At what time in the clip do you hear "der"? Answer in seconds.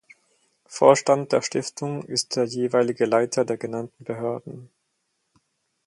1.31-1.43, 2.35-2.45, 3.45-3.57